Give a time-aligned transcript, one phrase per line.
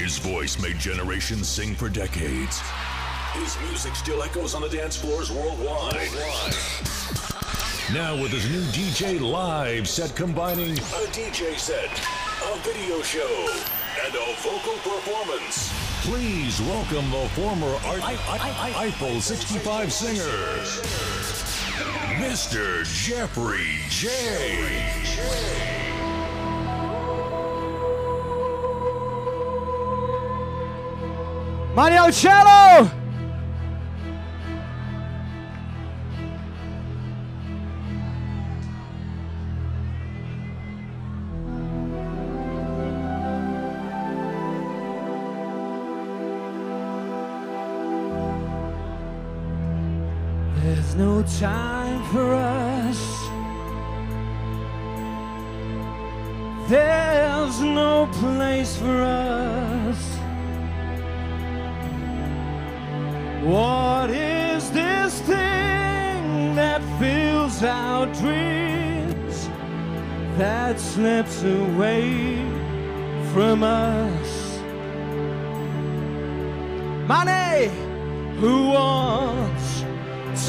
[0.00, 2.62] His voice made generations sing for decades.
[3.34, 5.92] His music still echoes on the dance floors worldwide.
[5.92, 6.56] worldwide.
[7.92, 11.90] Now with his new DJ live set combining a DJ set,
[12.50, 13.28] a video show,
[14.06, 15.70] and a vocal performance.
[16.06, 20.22] Please welcome the former Eiffel 65 singer,
[22.16, 22.86] Mr.
[23.04, 24.08] Jeffrey J.
[24.08, 25.69] Jeffrey J.
[31.74, 32.99] Mariel Cello!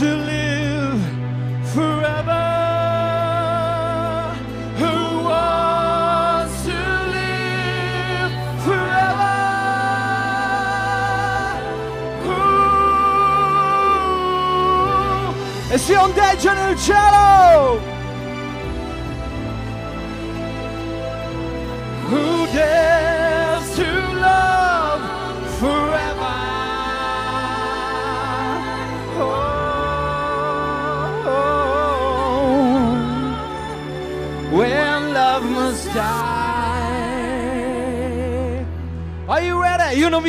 [0.01, 0.40] to live.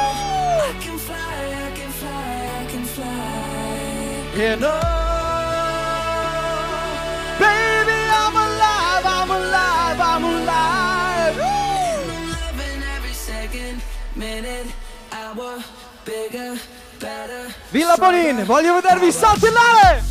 [4.38, 4.92] And oh!
[17.70, 20.05] Villa Bonin, voglio vedervi saltellare!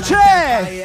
[0.00, 0.77] noches.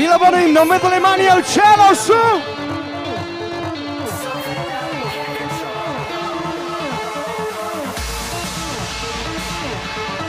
[0.00, 2.14] Villa Bonin, non vedo le mani al cielo, su!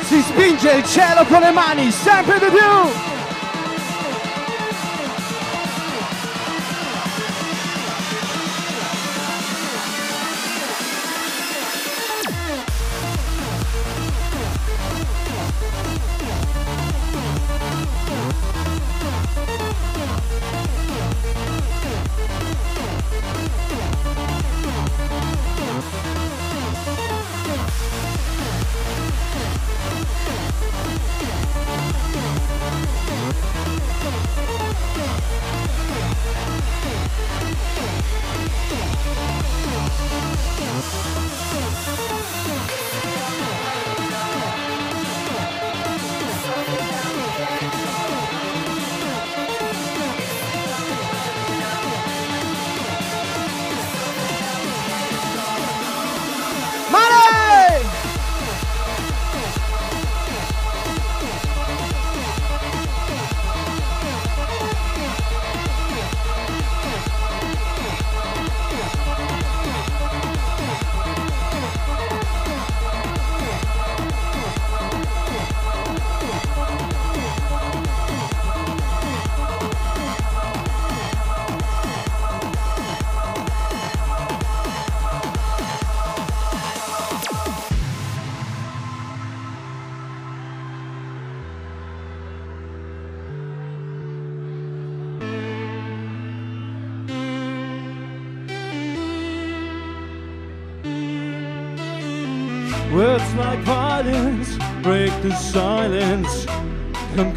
[0.03, 3.10] Si spinge il cielo con le mani, sempre di più!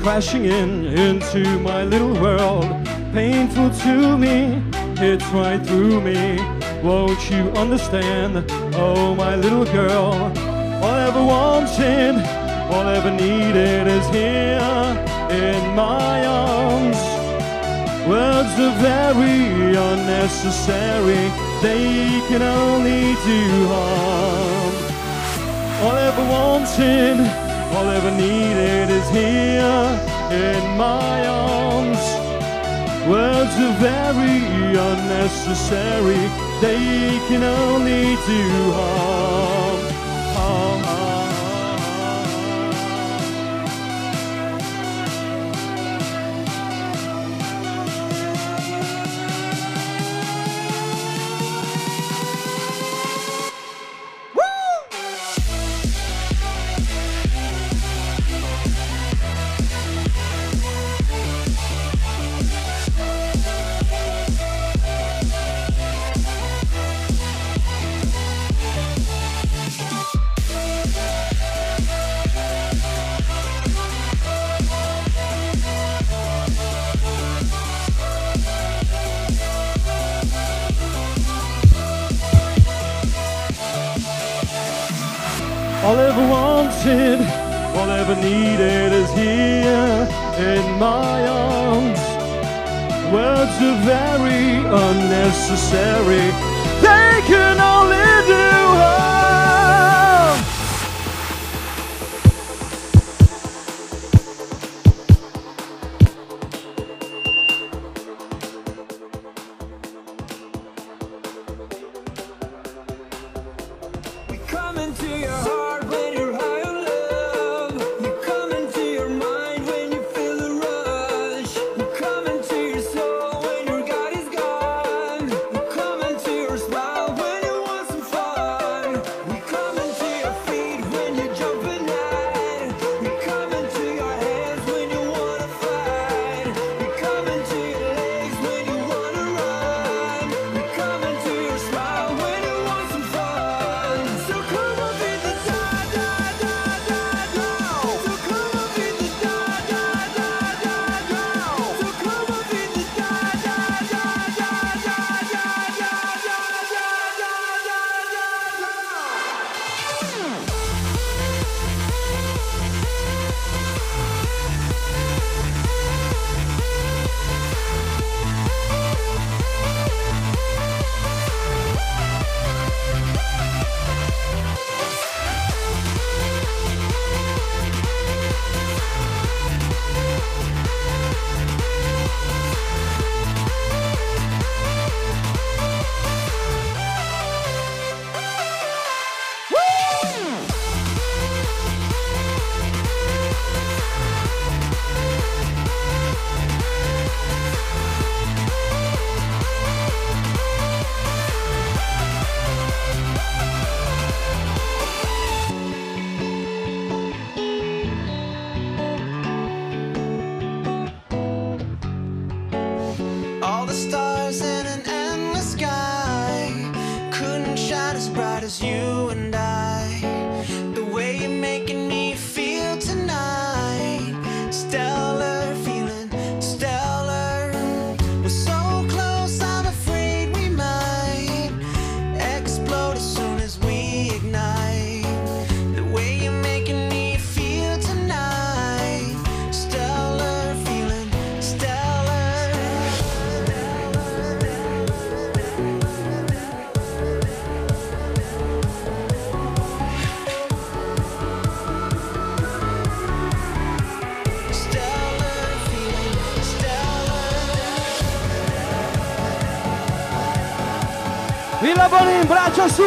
[0.05, 2.67] Crashing in into my little world.
[3.15, 4.63] Painful to me,
[4.99, 6.37] it's right through me.
[6.83, 8.45] Won't you understand?
[8.75, 10.13] Oh, my little girl.
[10.83, 12.17] All I ever wanted,
[12.71, 14.85] all I ever needed is here
[15.31, 17.01] in my arms.
[18.07, 21.25] Words are very unnecessary,
[21.63, 23.43] they can only do
[23.73, 24.75] harm.
[25.81, 29.85] All I ever wanted, all ever needed is here
[30.31, 32.05] in my arms.
[33.09, 34.39] Words are very
[34.93, 36.25] unnecessary,
[36.61, 38.45] they can only do
[38.79, 39.54] harm,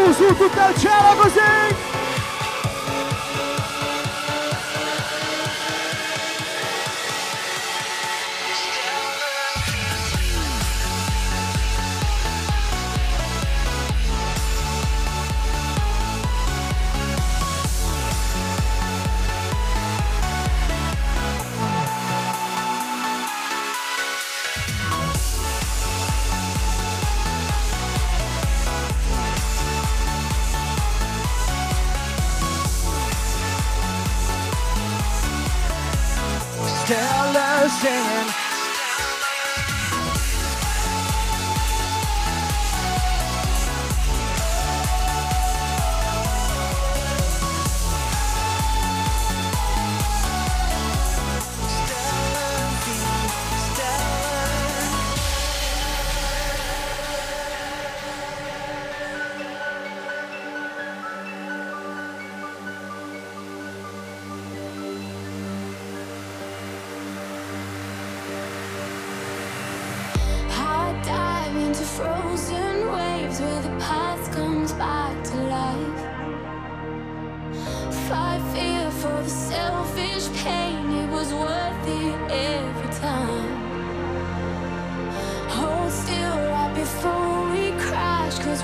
[0.07, 1.36] conjunto Teu Diálogos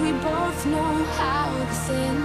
[0.04, 2.23] we both know how this ends.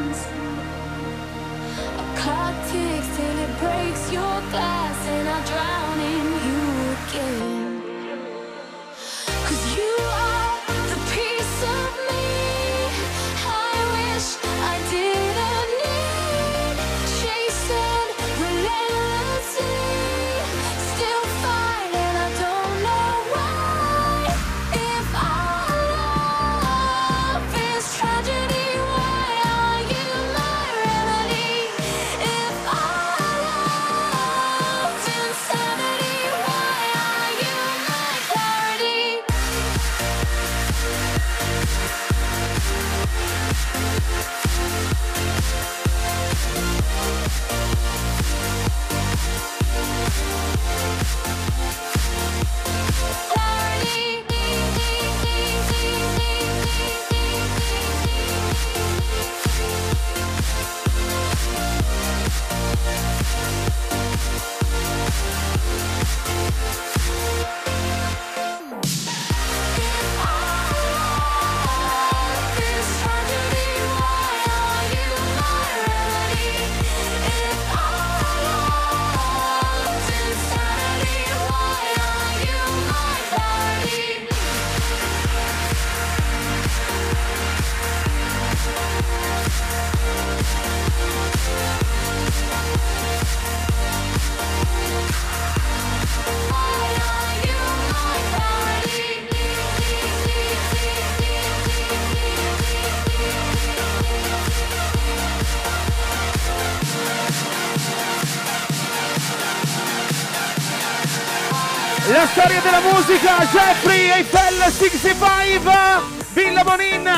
[113.09, 116.03] musica Jeffrey Eiffel 65
[116.35, 117.09] Villa Bonin.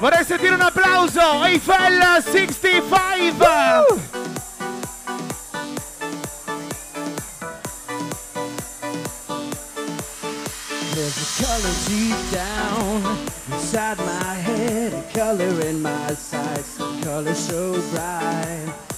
[0.00, 3.36] Vorrei sentire un applauso Eiffel 65
[10.94, 13.16] There's a color deep down
[13.52, 18.93] inside my head, a color in my sights, a color so bright.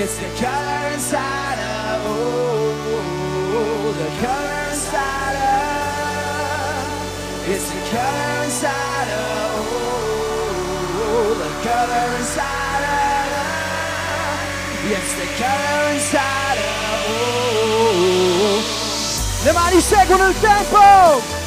[0.00, 2.70] It's the color inside of oh,
[3.98, 6.86] the color inside of.
[7.48, 9.66] It's the color inside of
[11.02, 13.26] oh, the color inside of.
[14.86, 17.02] It's the color inside of.
[17.08, 17.18] Oh,
[17.66, 19.44] oh, oh.
[19.44, 21.37] Le mani seguono il tempo!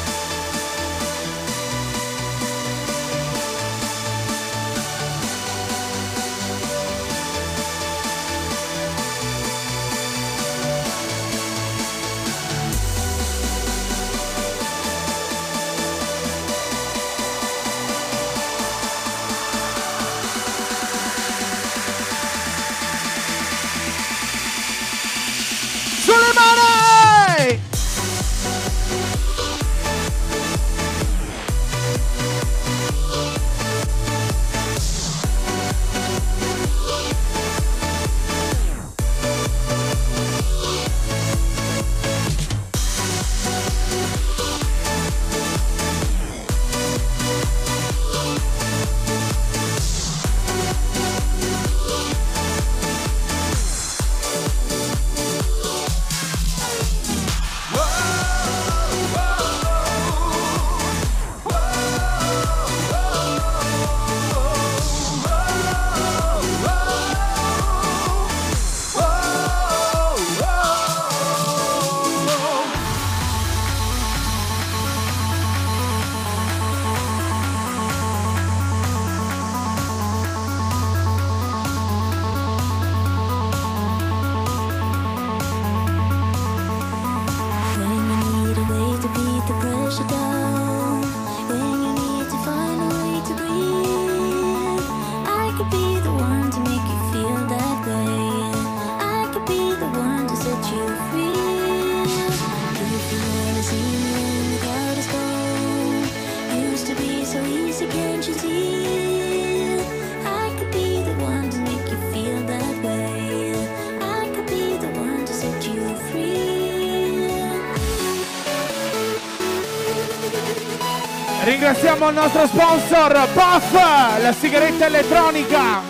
[121.82, 125.82] Ringraziamo il nostro sponsor Puff, la sigaretta elettronica,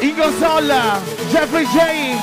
[0.00, 0.74] in console
[1.30, 2.16] Jeffrey J,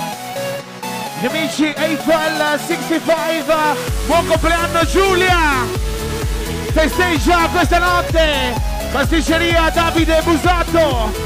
[1.19, 3.55] gli amici Eiffel 65,
[4.05, 5.65] buon compleanno Giulia,
[6.71, 11.22] festeggia questa notte, pasticceria Davide Busatto,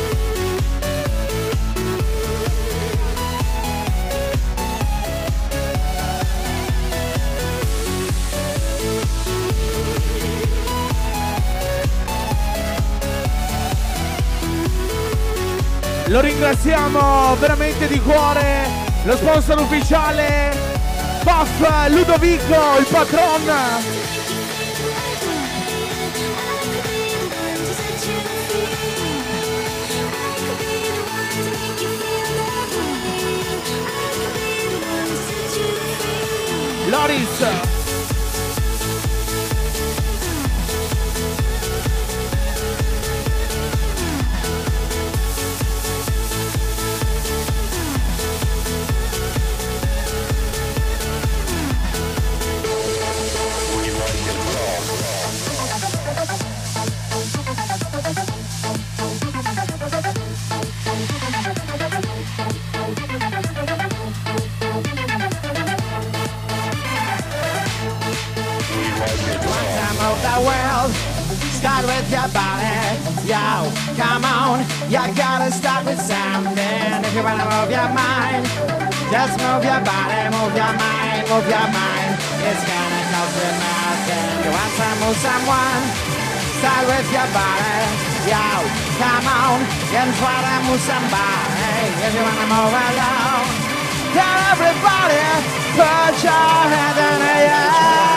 [16.09, 18.65] Lo ringraziamo veramente di cuore,
[19.03, 20.55] lo sponsor ufficiale,
[21.23, 23.43] Puff Ludovico, il patron.
[36.89, 37.76] Loris.
[71.97, 72.77] With your body,
[73.25, 73.73] yo.
[73.97, 76.93] Come on, you gotta start with something.
[77.01, 78.45] If you wanna move your mind,
[79.09, 82.11] just move your body, move your mind, move your mind.
[82.45, 84.29] It's gonna cost you nothing.
[84.45, 85.81] You want to move someone?
[86.61, 87.81] Start with your body,
[88.29, 88.45] yo.
[89.01, 89.57] Come on,
[89.97, 91.81] and try to move somebody.
[92.05, 93.49] If you wanna move alone,
[94.13, 95.25] tell everybody,
[95.73, 98.16] put your hand in the air.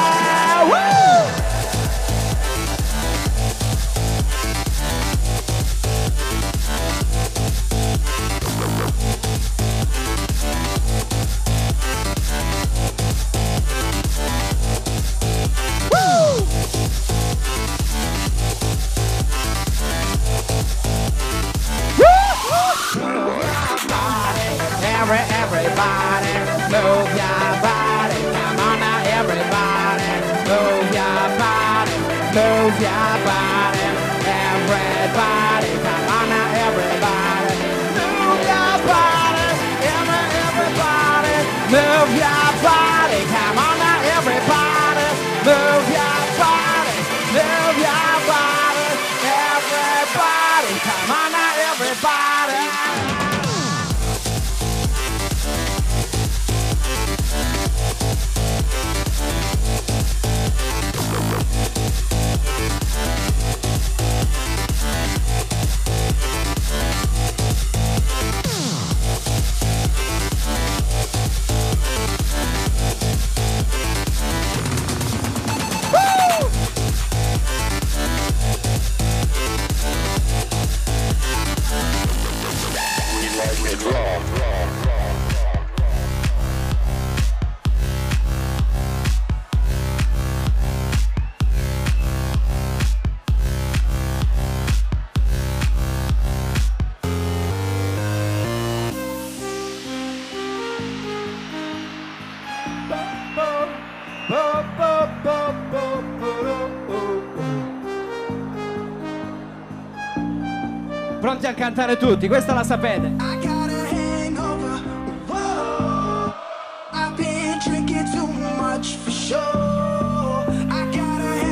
[111.21, 113.15] Pronti a cantare tutti, questa la sapete.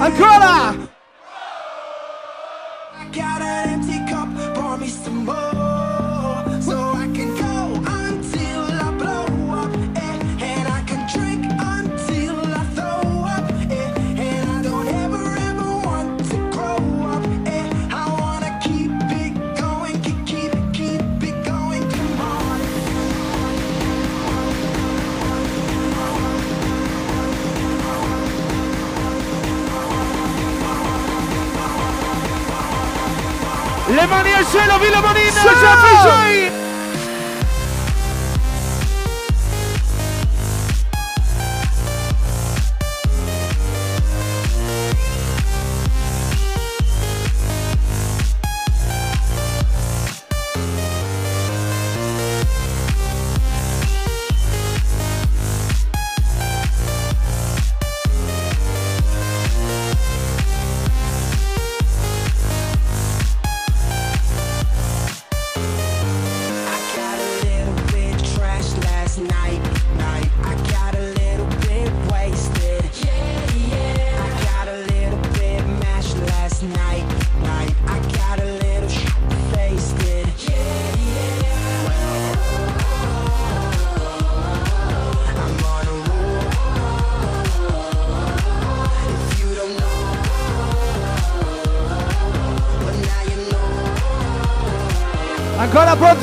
[0.01, 0.88] I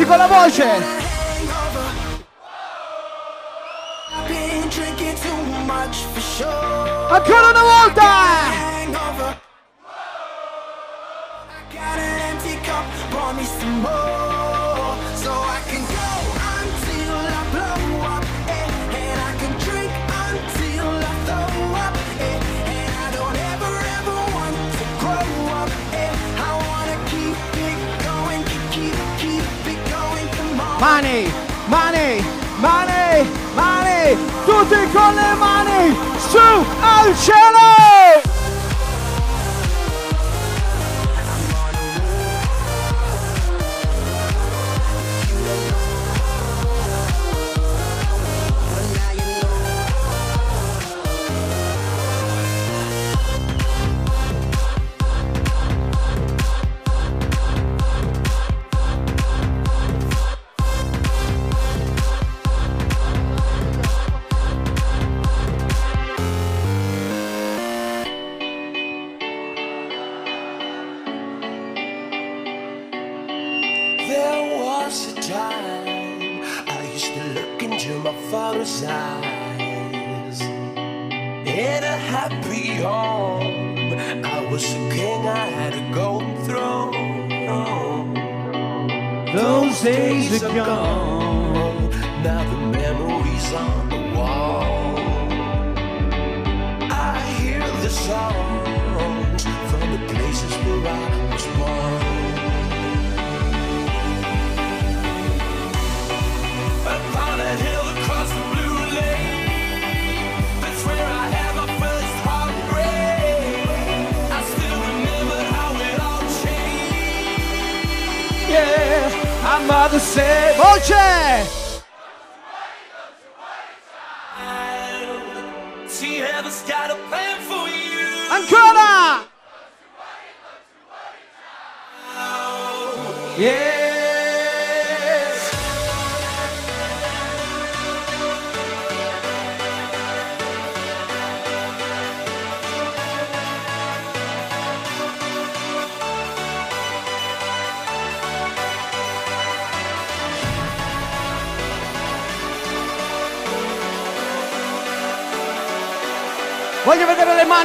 [0.03, 0.94] con la voce!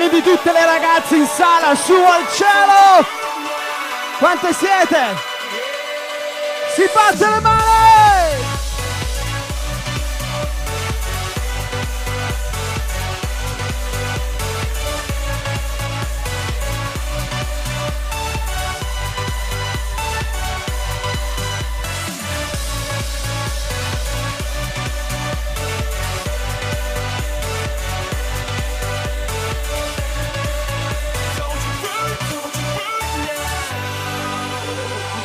[0.01, 3.07] mani di tutte le ragazze in sala su al cielo!
[4.19, 4.99] Quante siete?
[6.75, 7.70] Si batte le mani!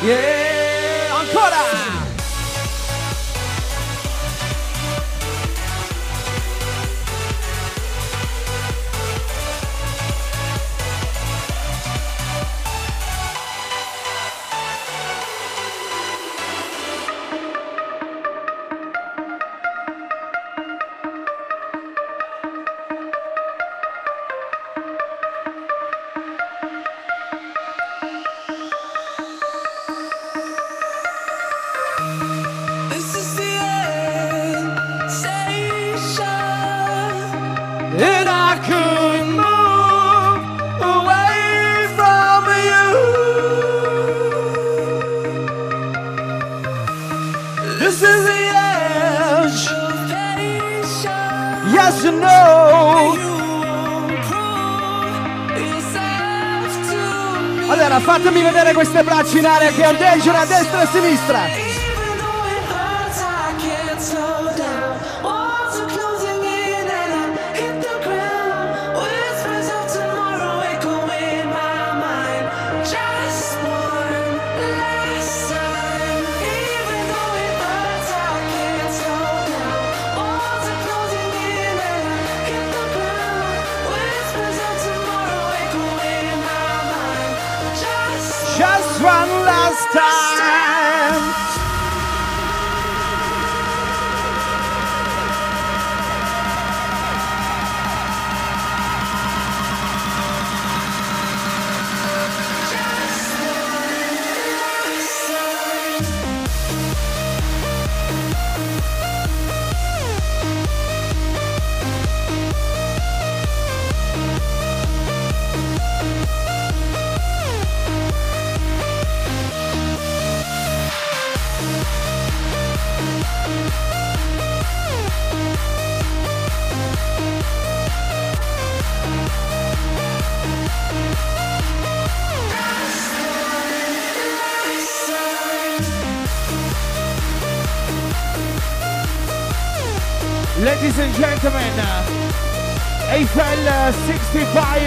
[0.06, 1.95] Yeah, ancora!
[58.76, 61.65] queste braccia in aria che ondeggiano a destra e a sinistra.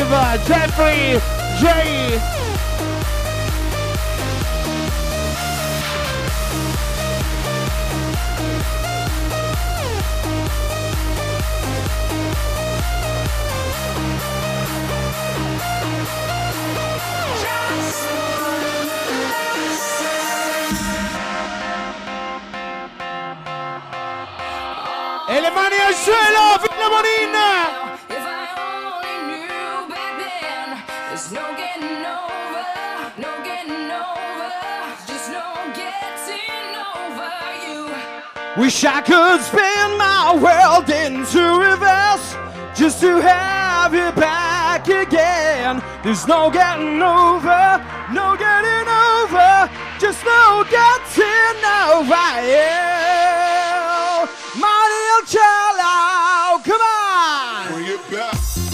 [0.09, 1.21] 65, Jeffrey
[1.59, 2.19] J.
[25.27, 27.88] E le mani al cielo, Villa Morin!
[38.59, 42.35] Wish I could spin my world into reverse
[42.75, 45.81] just to have you back again.
[46.03, 47.79] There's no getting over,
[48.11, 52.27] no getting over, just no getting over.
[52.43, 54.27] Yeah.
[54.59, 57.79] Mario Cello, come on!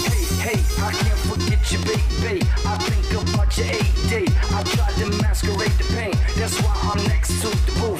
[0.02, 2.42] Hey, hey, I can't forget you, baby.
[2.66, 4.12] I think about your AD.
[4.50, 6.14] I tried to masquerade the pain.
[6.34, 7.95] That's why I'm next to the roof.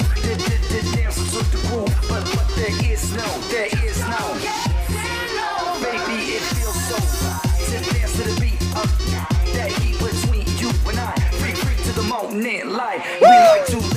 [12.37, 13.96] passionate like we like to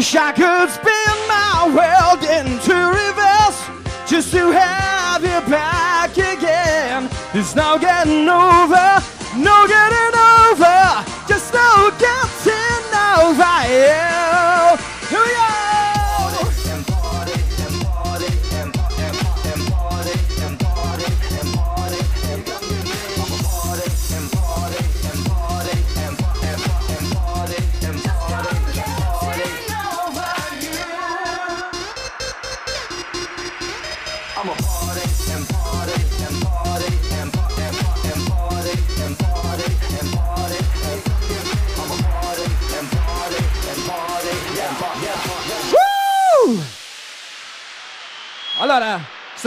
[0.00, 3.60] Wish I could spin my world into reverse
[4.08, 7.10] just to have you back again.
[7.34, 8.88] There's no getting over,
[9.36, 10.09] no getting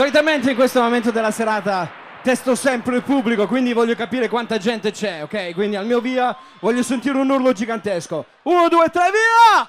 [0.04, 1.90] solitamente in questo momento della serata
[2.20, 5.54] testo sempre il pubblico, quindi voglio capire quanta gente c'è, ok?
[5.54, 8.26] Quindi al mio via voglio sentire un urlo gigantesco.
[8.42, 9.66] Uno, due, tre, via!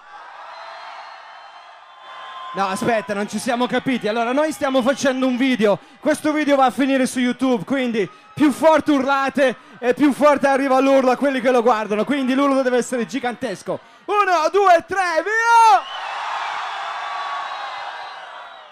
[2.54, 4.10] No, aspetta, non ci siamo capiti.
[4.10, 5.80] Allora, noi stiamo facendo un video.
[6.02, 10.82] Questo video va a finire su YouTube, quindi più forte urlate e più forte arriva
[10.82, 12.04] l'urlo a quelli che lo guardano.
[12.04, 13.80] Quindi l'urlo deve essere gigantesco.
[14.04, 16.14] Uno, due, tre, via!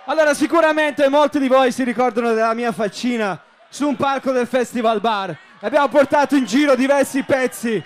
[0.06, 3.39] Allora, sicuramente molti di voi si ricordano della mia faccina
[3.70, 5.36] su un palco del Festival Bar.
[5.62, 7.82] Abbiamo portato in giro diversi pezzi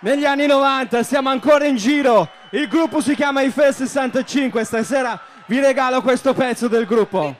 [0.00, 2.28] negli anni 90, siamo ancora in giro.
[2.50, 4.62] Il gruppo si chiama Eiffel 65.
[4.62, 7.34] Stasera vi regalo questo pezzo del gruppo.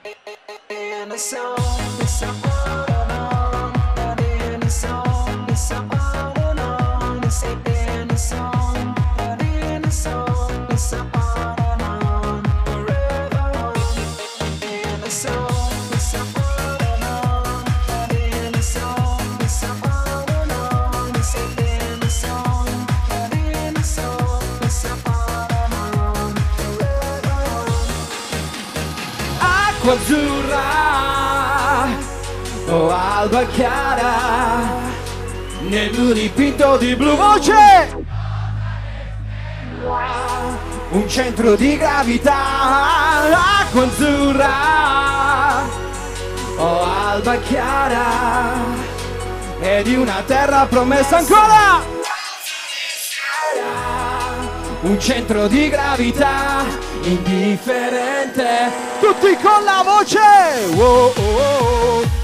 [29.83, 30.63] Acqua azzurra
[32.69, 34.63] o alba chiara
[35.63, 37.93] nel blu dipinto di blu voce.
[40.91, 42.37] Un centro di gravità
[43.59, 44.53] acqua azzurra
[46.55, 48.05] o alba chiara
[49.59, 51.83] e di una terra promessa ancora.
[54.83, 60.19] Un centro di gravità indifferente tutti con la voce
[60.75, 62.22] Wow, oh, oh.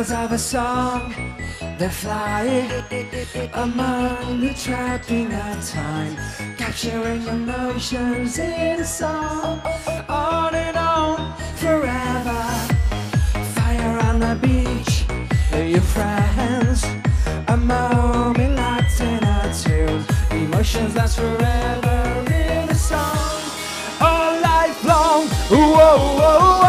[0.00, 1.14] Titles of a song,
[1.76, 2.70] they're flying
[3.52, 6.16] among the trapping of time,
[6.56, 9.60] capturing emotions in a song,
[10.08, 12.42] on and on forever.
[13.52, 15.04] Fire on the beach,
[15.52, 16.82] your friends,
[17.48, 23.42] a moment locked in a tune, emotions last forever in a song,
[24.00, 25.26] all life long.
[25.50, 26.59] Whoa, whoa,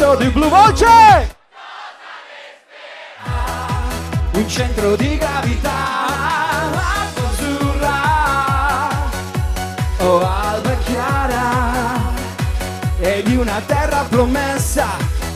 [0.00, 1.36] dipinto di blu voce.
[4.32, 5.72] Un centro di gravità,
[7.04, 7.98] azzurra,
[9.98, 11.98] oh alba chiara,
[13.00, 14.86] e di una terra promessa,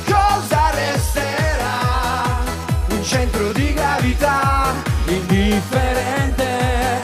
[0.06, 2.42] cosa resterà?
[2.88, 4.72] Un centro di gravità
[5.06, 7.02] indifferente.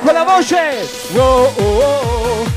[0.00, 0.88] Quella voce!
[1.14, 2.51] Oh, oh, oh.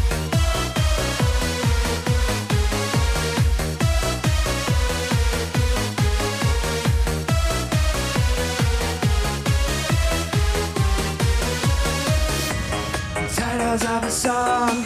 [13.76, 14.86] Titles of a song,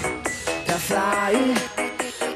[0.65, 1.55] they're flying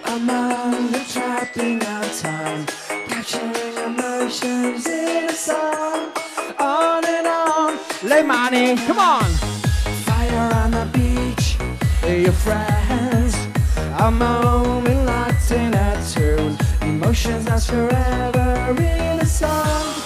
[0.06, 2.68] among the trapping of time,
[3.08, 6.12] capturing emotions in a song,
[6.60, 7.80] on and on.
[8.04, 9.24] Le mani, come on!
[10.06, 11.58] Fire on the beach,
[12.08, 13.36] your friends.
[14.00, 16.56] A moment locked in a tune.
[16.82, 20.03] Emotions last forever in a song.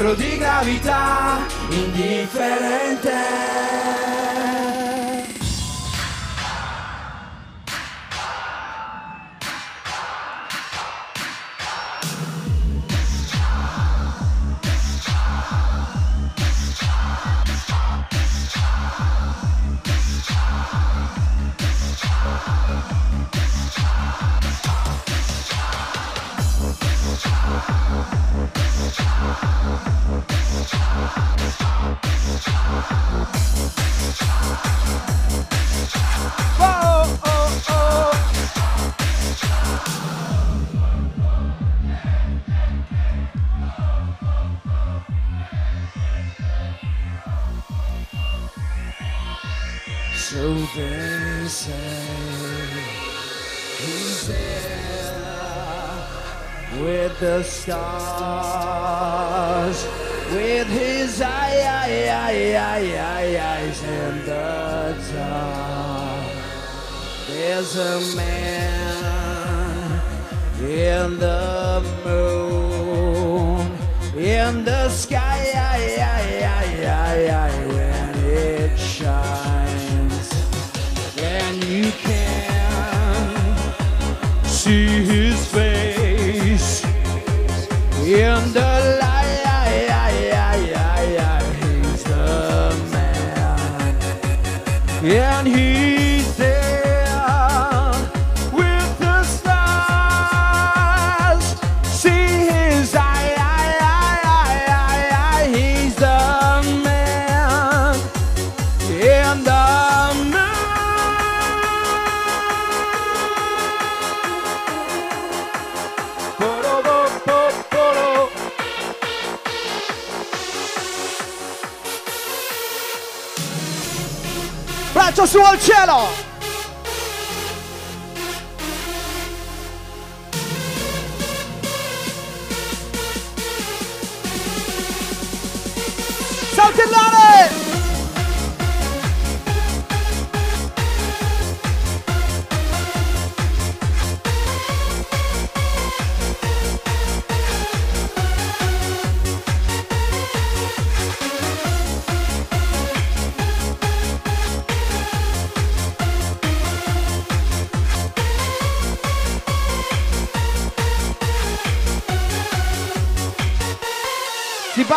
[0.00, 3.39] Centro di gravità indifferente.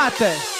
[0.09, 0.51] fate?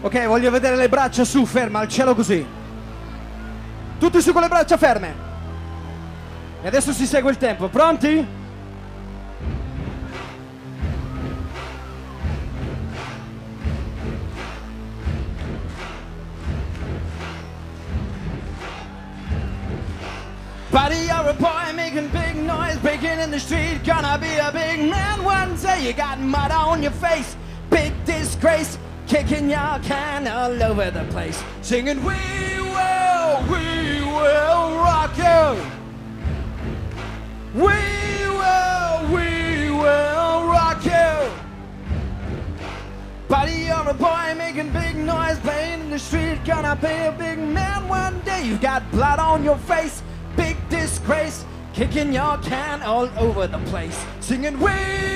[0.00, 2.46] Ok, voglio vedere le braccia su, ferma, al cielo così.
[3.98, 5.26] Tutti su con le braccia ferme.
[6.62, 7.68] E adesso si segue il tempo.
[7.68, 8.37] Pronti?
[23.38, 23.84] The street.
[23.84, 25.86] Gonna be a big man one day.
[25.86, 27.36] You got mud on your face,
[27.70, 32.14] big disgrace, kicking your can all over the place, singing, We
[32.74, 35.40] will, we will rock you.
[37.54, 37.78] We
[38.40, 41.30] will, we will rock you.
[43.28, 46.38] Buddy, you're a boy making big noise, playing in the street.
[46.44, 48.44] Gonna be a big man one day.
[48.44, 50.02] You got blood on your face,
[50.36, 51.44] big disgrace,
[51.78, 55.07] kicking your can all over the place, singing, We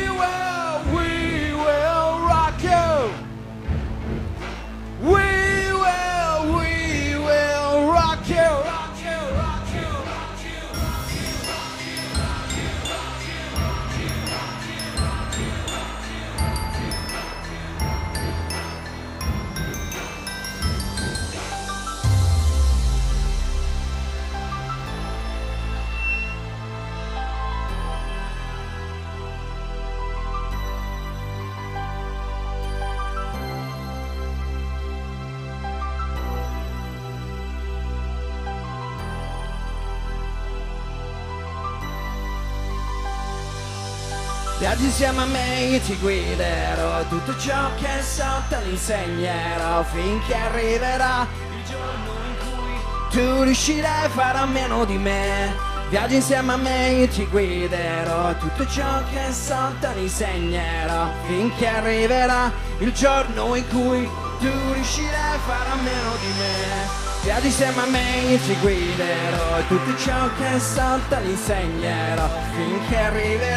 [44.62, 47.04] Viaggi insieme a me, ti guiderò.
[47.08, 54.04] Tutto ciò che so te lo insegnerò Finché arriverà il giorno in cui Tu riuscirai
[54.04, 55.52] a fare a meno di me.
[55.88, 58.36] Viaggi insieme a me, ti guiderò.
[58.36, 64.08] Tutto ciò che so te lo insegnerò Finché arriverà il giorno in cui
[64.38, 67.10] Tu riuscirai a fare a meno di me.
[67.24, 69.60] Viaggi insieme a me, ti guiderò.
[69.66, 73.51] Tutto ciò che so te lo insegnerò finché arriverà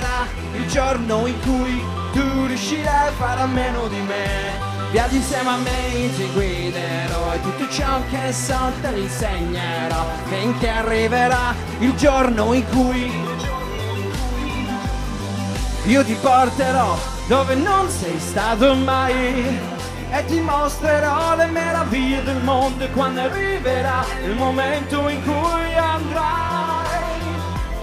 [0.53, 4.73] il giorno in cui tu riuscirai a fare a meno di me.
[4.91, 10.05] Viaggi insieme a me, ti guiderò e tutto ciò che so te lo insegnerò.
[10.26, 13.11] Finché arriverà il giorno in cui
[15.86, 16.97] io ti porterò
[17.28, 19.73] dove non sei stato mai.
[20.11, 26.95] E ti mostrerò le meraviglie del mondo quando arriverà il momento in cui andrai.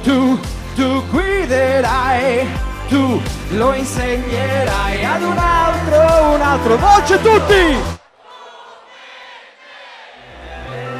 [0.02, 0.40] Tu,
[0.74, 2.46] tu guiderai
[2.88, 3.20] tu
[3.50, 8.00] lo insegnerai ad un altro, un altro voce tutti!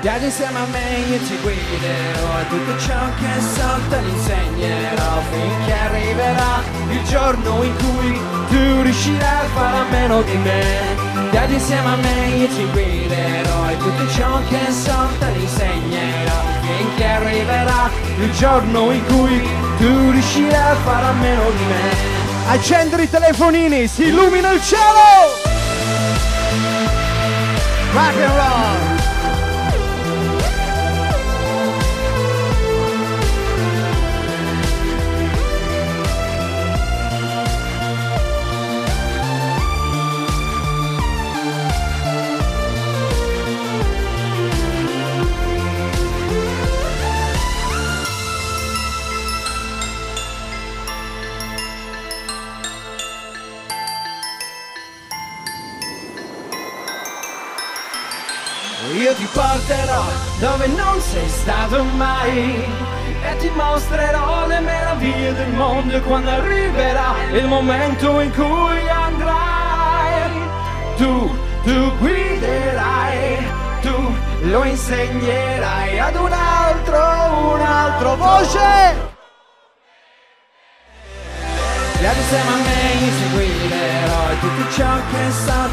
[0.00, 5.20] Viaggi insieme a me, io ti guiderò e tutto ciò che so te lo insegnerò
[5.30, 11.30] finché arriverà il giorno in cui tu riuscirai a fare a meno di me.
[11.30, 16.51] Viaggi insieme a me, io ti guiderò e tutto ciò che so te lo insegnerò
[16.62, 19.42] finché arriverà il giorno in cui
[19.78, 22.20] tu riuscirai a fare a meno di me.
[22.48, 25.50] Accendere i telefonini, si illumina il cielo!
[27.92, 28.91] Rock and roll!
[60.42, 62.64] Dove non sei stato mai
[63.22, 70.32] e ti mostrerò le meraviglie del mondo quando arriverà il momento in cui andrai
[70.96, 71.30] tu,
[71.62, 73.38] tu guiderai,
[73.82, 74.14] tu
[74.50, 76.98] lo insegnerai ad un altro,
[77.54, 79.11] un altro voce.
[82.02, 85.18] Viaggi insieme a me, ti guiderò e tutto ciò che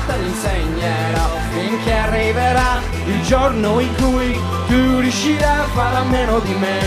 [0.06, 6.38] te lo insegnerò finché arriverà il giorno in cui tu riuscirai a fare a meno
[6.42, 6.78] di me.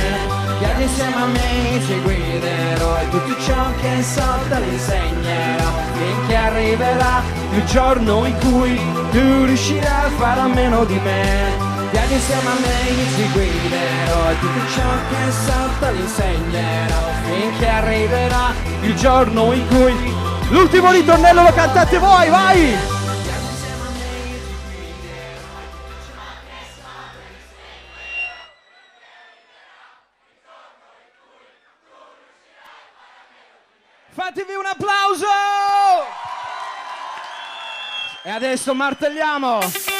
[0.61, 4.05] Viaggi insieme a me, ti guiderò e tutto ciò che
[4.49, 7.23] te lo insegnerò finché arriverà
[7.53, 8.81] il giorno in cui
[9.11, 11.81] tu riuscirai a fare a meno di me.
[11.91, 18.72] Viaggi insieme a me, ti guiderò e tutto ciò che te lo insegnerò finché arriverà
[18.83, 20.15] il giorno in cui
[20.51, 22.77] l'ultimo ritornello lo cantate voi, vai!
[34.15, 35.27] Fatevi un applauso!
[38.25, 39.92] E adesso martelliamo!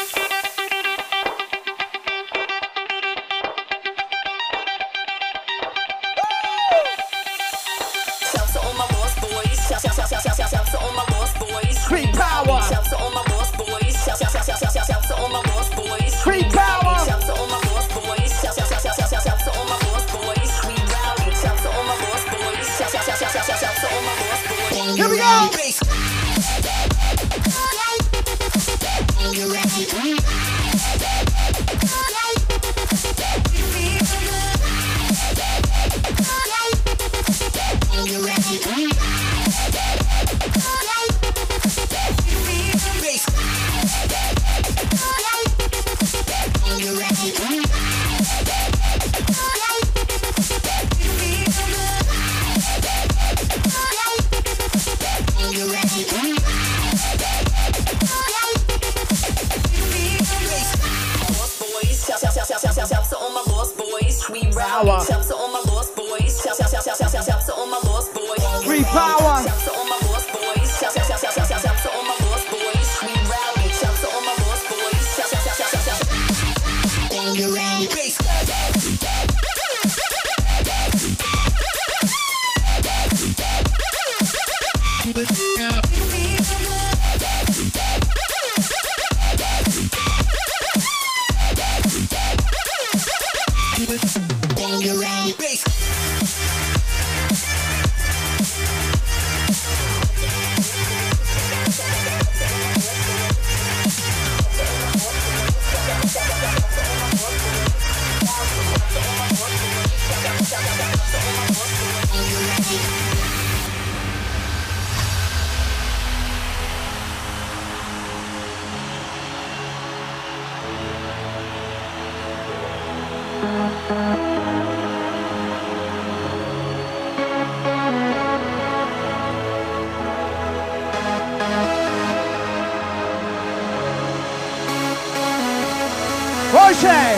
[136.83, 137.17] c'è?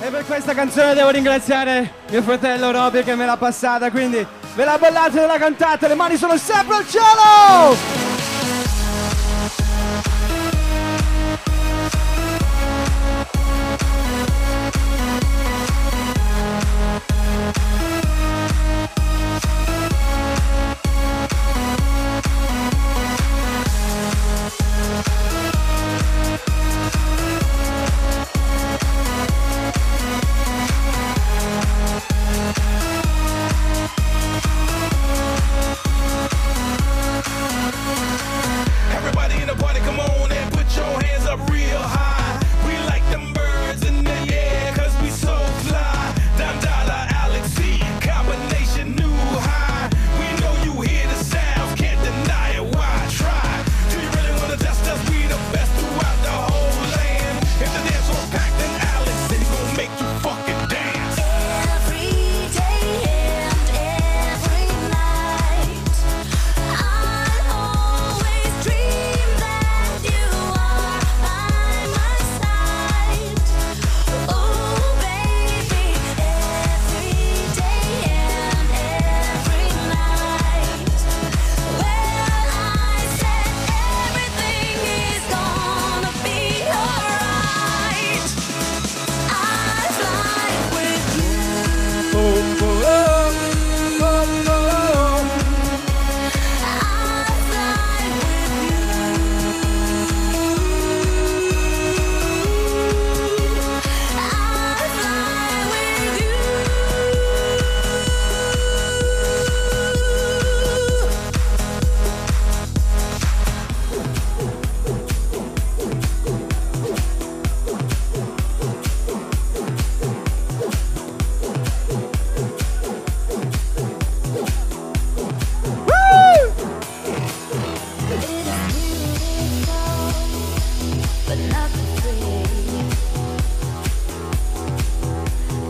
[0.00, 4.64] E per questa canzone devo ringraziare mio fratello Roby che me l'ha passata, quindi ve
[4.64, 7.97] la ballate, ve la cantate, le mani sono sempre al cielo!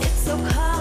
[0.00, 0.77] It's so cold.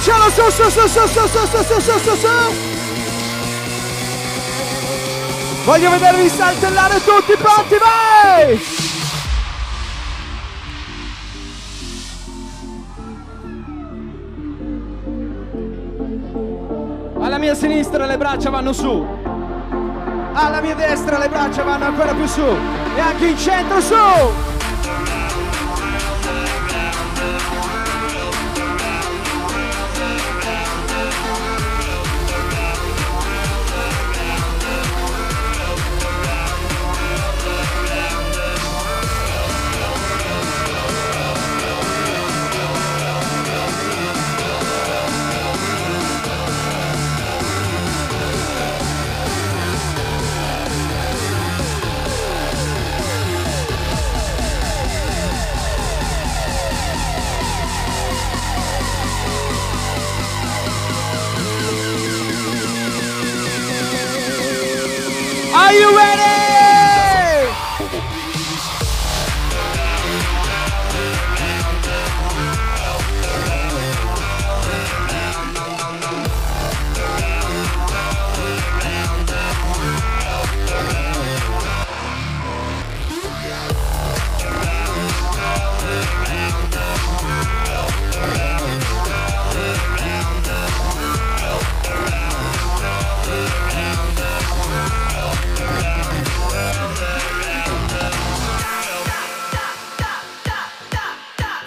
[0.00, 2.28] Cielo, su, su, su, su, su, su, su, su, su, su, su.
[5.64, 8.60] Voglio vedervi saltellare tutti pronti, vai!
[17.20, 19.06] Alla mia sinistra le braccia vanno su.
[20.32, 22.44] Alla mia destra le braccia vanno ancora più su.
[22.96, 24.59] E anche in centro su.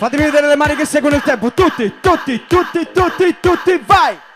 [0.04, 1.54] Fatemi vedere le mani che seguono il tempo.
[1.54, 4.33] Tutti, tutti, tutti, tutti, tutti, vai!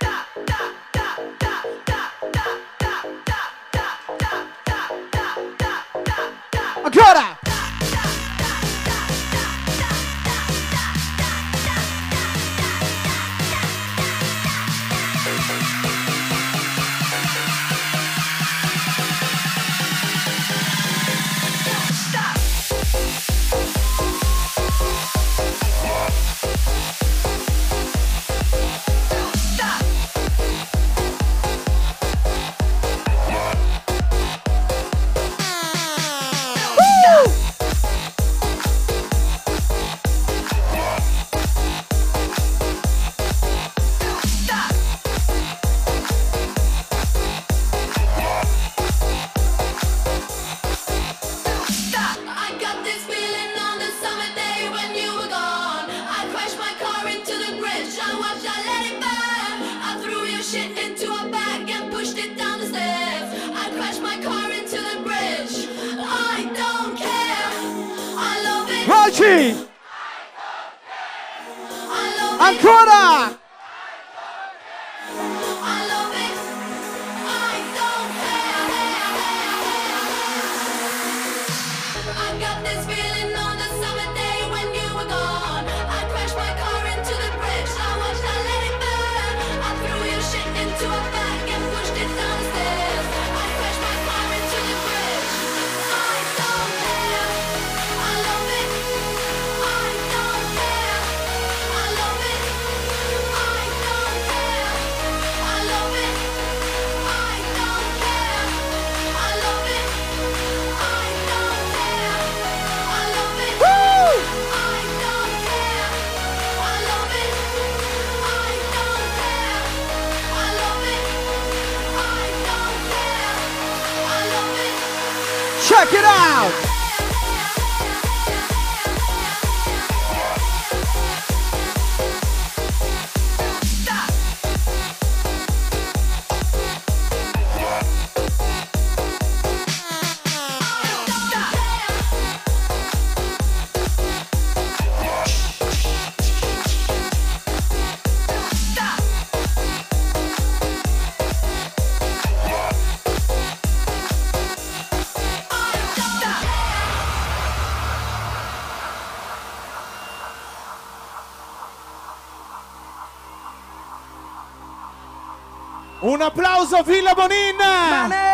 [166.17, 167.57] Un applauso Villa Bonin!
[167.57, 168.26] Vale.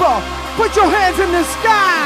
[0.00, 0.22] people.
[0.56, 1.99] Put your hands in the sky.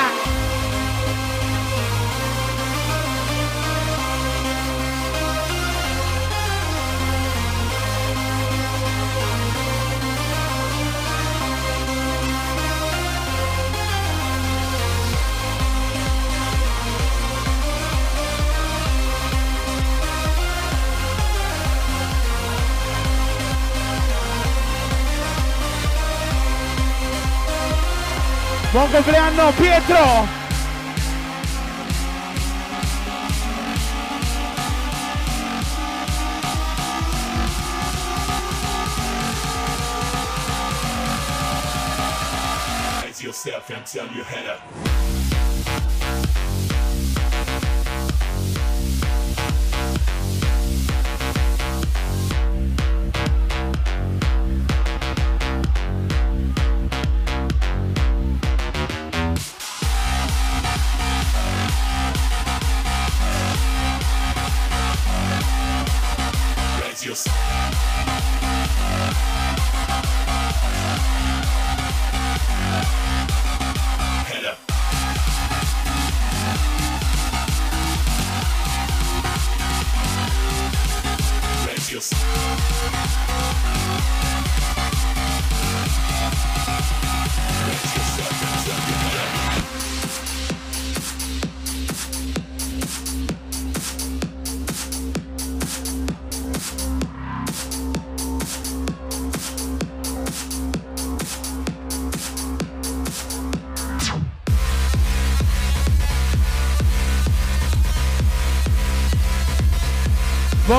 [28.75, 30.43] Buon compleanno Pietro!
[43.23, 44.74] yourself and tell head up.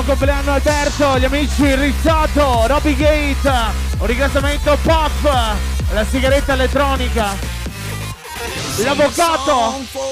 [0.06, 3.52] compleanno al terzo, gli amici Rizzato, Robby Gate,
[3.98, 5.54] un ringraziamento pop,
[5.92, 7.34] la sigaretta elettronica,
[8.84, 10.05] l'avvocato.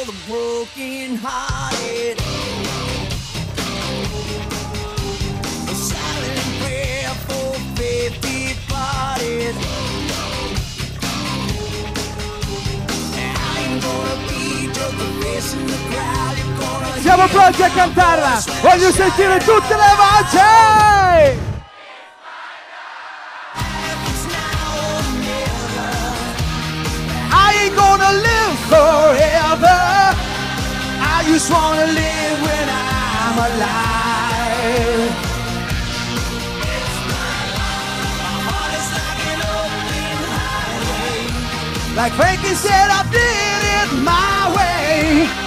[17.25, 18.39] A cantarla!
[18.61, 20.37] Voglio sentire tutte le voci!
[27.31, 30.15] I ain't gonna live forever.
[31.01, 34.05] I just wanna live when I'm alive.
[41.97, 45.44] Like Frankie said, I did it my way.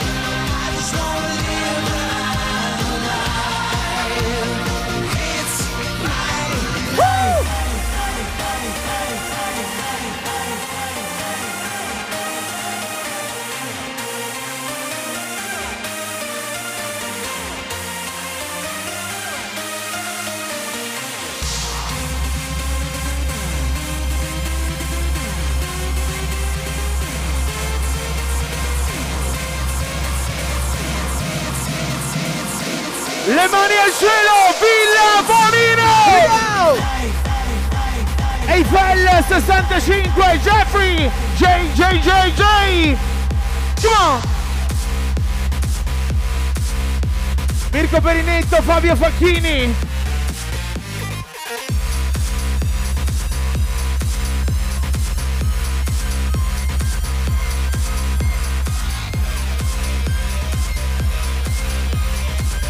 [33.47, 36.75] Le mani al cielo, Villa Bonino!
[38.47, 42.97] Eiffel 65, Jeffrey, J, J, J, J!
[43.81, 44.19] Come on!
[47.71, 49.86] Mirko Perinetto, Fabio Facchini!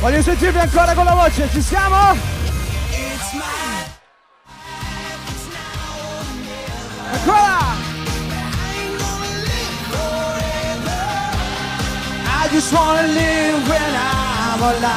[0.08, 2.16] Voglio sentirvi ancora con la voce, ci siamo?
[7.12, 7.76] Ancora!
[12.24, 14.96] I just wanna live when I'm alive.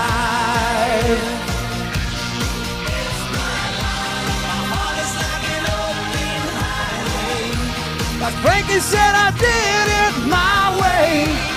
[8.42, 11.49] Frankie said I did it my way.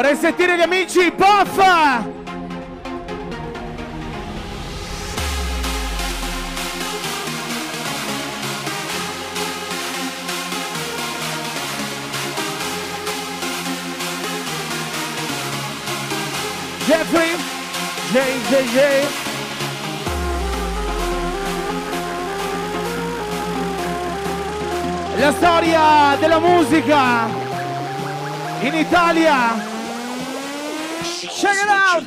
[0.00, 2.02] Vorrei sentire gli amici Poffa!
[16.86, 17.36] Jeffrey,
[18.10, 19.06] J, J, J.
[25.18, 27.28] La storia della musica
[28.60, 29.79] in Italia.
[31.40, 32.04] Check it out!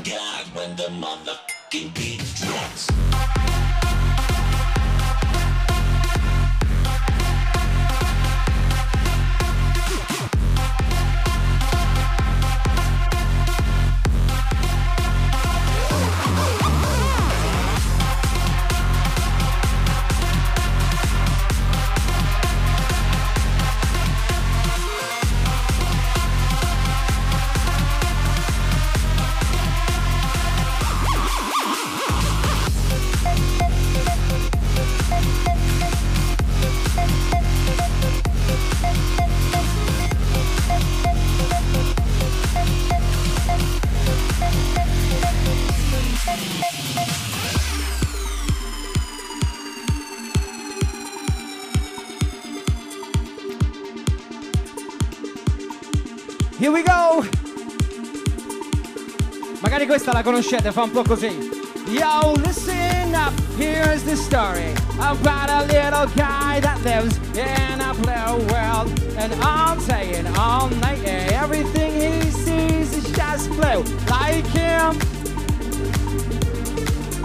[59.93, 61.51] Questa la conoscete, fa un po' così.
[61.89, 68.43] Yo, listen up, here's the story about a little guy that lives in a blue
[68.51, 68.89] world.
[69.17, 73.83] And I'm saying all night, yeah, everything he sees is just blue.
[74.09, 74.97] Like him,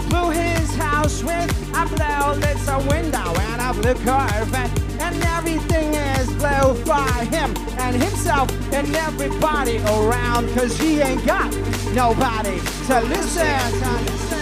[0.07, 4.69] blew his house with a blue little window and a blue carpet.
[5.01, 7.01] And everything is blue for
[7.33, 10.53] him and himself and everybody around.
[10.55, 11.51] Cause he ain't got
[11.93, 14.11] nobody to listen to.
[14.11, 14.38] listen.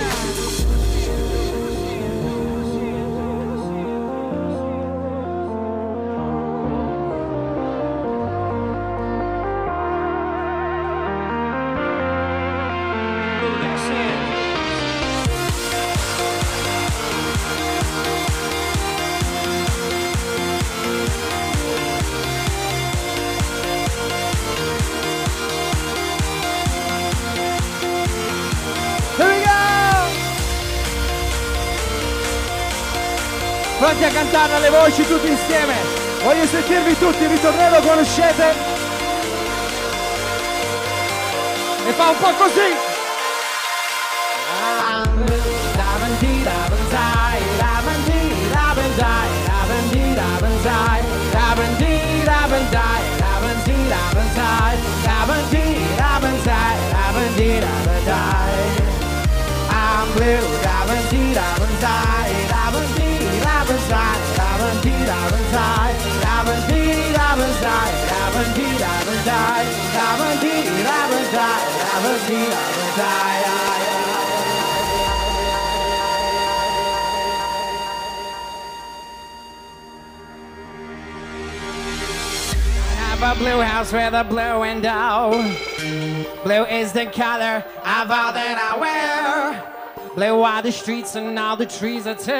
[34.57, 35.75] Alle voci tutti insieme?
[36.23, 38.53] Voglio sentirvi tutti, il ritornello lo conoscete?
[41.85, 42.95] E fa un po' così!
[44.89, 45.41] I'm blue,
[45.73, 48.07] diamond, dee, diamond, die, diamond,
[83.27, 85.31] a blue house with a blue window.
[86.43, 90.13] Blue is the color of all that I wear.
[90.15, 92.31] Blue are the streets and all the trees are too.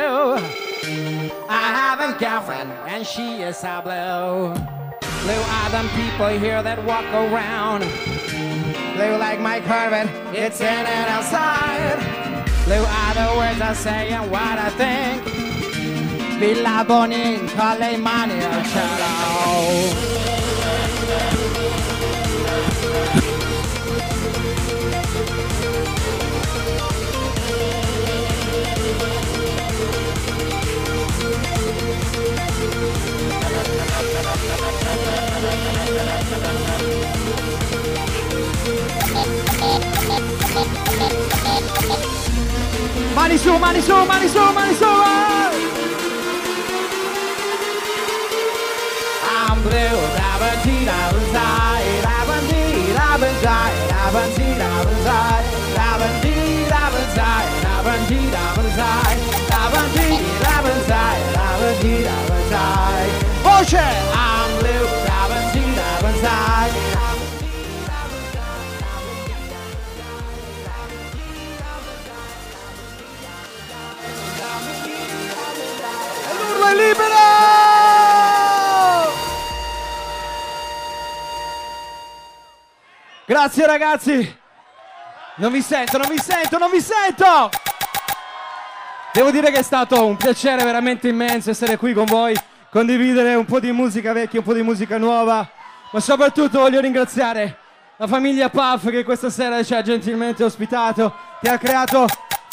[1.50, 4.54] I have a girlfriend and she is so blue.
[5.24, 7.84] Blue are the people here that walk around.
[8.98, 12.00] Blue like my Corvette, it's in and outside.
[12.66, 15.24] Blue are the words I say and what I think.
[16.40, 20.18] Villa Bonin, Calle Mani, ciao.
[36.28, 37.67] Mani
[43.18, 44.88] Money slow, money slow, money slow, money slow.
[44.88, 45.04] I'm
[49.30, 49.56] ah!
[49.64, 52.64] blue, Raventy, Ravenside, Raventy,
[52.98, 55.46] Ravenside, Raventy, Ravenside,
[55.78, 56.36] Raventy,
[56.72, 59.20] Ravenside, Raventy, Ravenside,
[59.52, 60.10] Raventy,
[60.46, 63.12] Ravenside, Raventy, Ravenside.
[63.44, 64.17] Bullshit!
[76.88, 77.16] Libero!
[83.26, 84.38] Grazie ragazzi!
[85.36, 87.50] Non vi sento, non vi sento, non vi sento!
[89.14, 92.36] Devo dire che è stato un piacere veramente immenso essere qui con voi,
[92.70, 95.50] condividere un po' di musica vecchia, un po' di musica nuova,
[95.92, 97.58] ma soprattutto voglio ringraziare
[97.98, 102.06] la famiglia Puff che questa sera ci ha gentilmente ospitato, che ha creato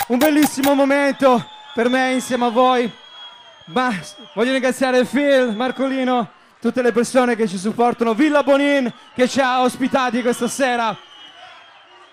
[0.08, 1.44] un bellissimo momento
[1.74, 3.02] per me insieme a voi.
[3.66, 3.90] Ma
[4.34, 6.30] voglio ringraziare Phil, Marcolino,
[6.60, 10.94] tutte le persone che ci supportano, Villa Bonin che ci ha ospitati questa sera.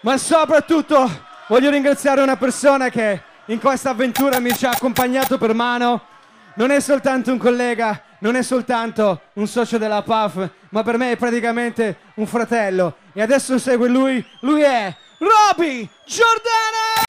[0.02, 1.10] Ma soprattutto
[1.48, 6.06] voglio ringraziare una persona che in questa avventura mi ci ha accompagnato per mano.
[6.54, 11.12] Non è soltanto un collega, non è soltanto un socio della PAF, ma per me
[11.12, 12.96] è praticamente un fratello.
[13.14, 17.02] E adesso segue lui, lui è Roby Giordana!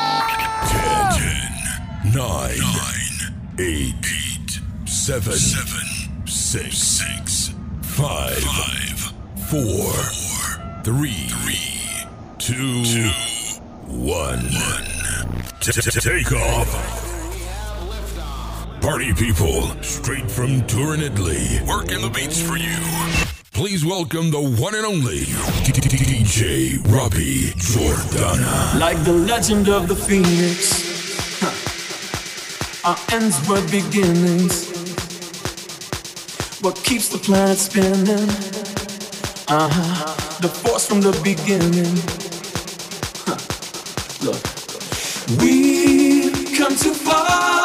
[1.12, 2.54] 10, 9,
[3.56, 4.21] 8,
[5.04, 5.32] 7,
[6.26, 7.50] 6,
[7.82, 8.38] 5,
[9.50, 9.92] 4,
[10.84, 11.10] 3,
[12.38, 12.84] 2,
[13.88, 14.38] 1.
[15.58, 16.70] Take off.
[18.80, 21.58] Party people, straight from Turin, Italy.
[21.66, 22.78] Working the beats for you.
[23.52, 25.24] Please welcome the one and only
[25.64, 28.78] DJ Robbie Jordana.
[28.78, 30.92] Like the legend of the phoenix,
[32.84, 34.81] our ends were beginnings.
[36.62, 38.28] What keeps the planet spinning?
[39.48, 40.38] Uh huh.
[40.40, 41.98] The force from the beginning.
[43.26, 43.36] Huh.
[44.22, 44.38] Look,
[45.40, 47.61] we've come too far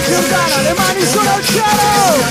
[0.00, 2.22] Giordana, le mani al cielo!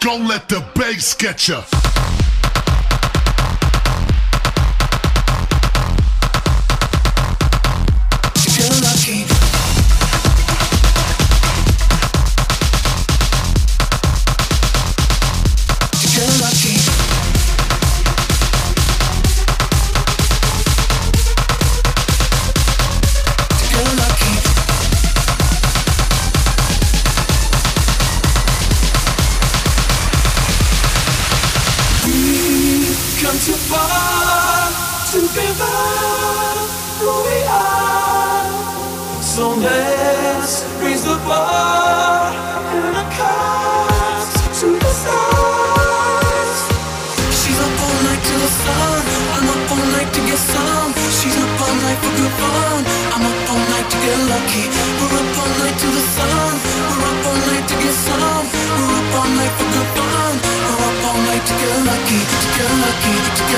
[0.00, 2.19] Don't let the bass get you.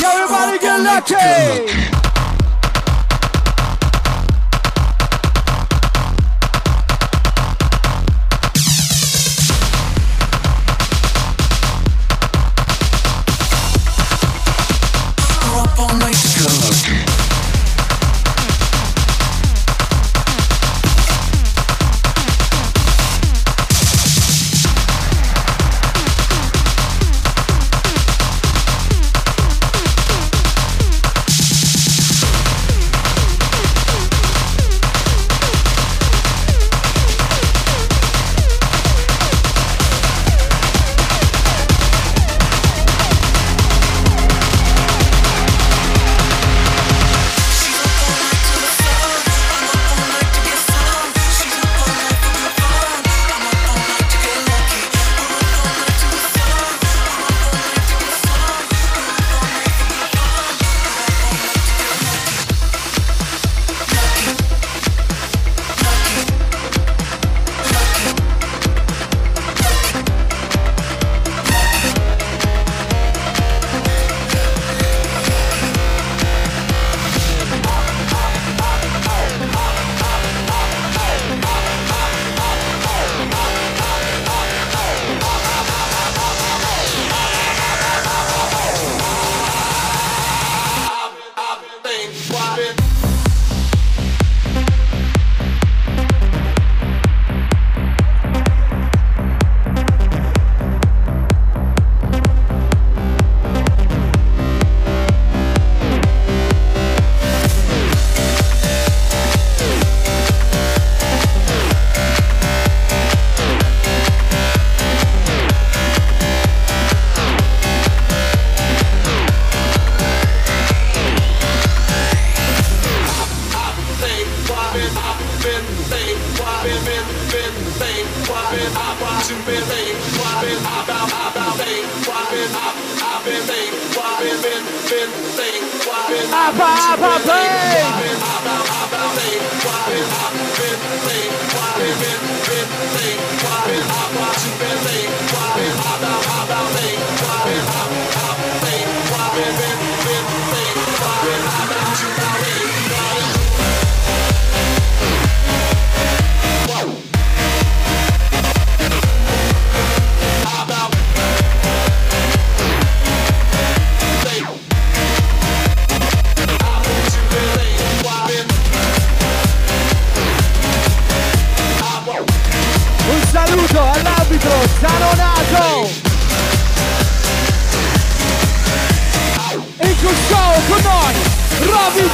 [0.05, 2.12] Everybody get lucky!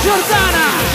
[0.02, 0.87] Jordana.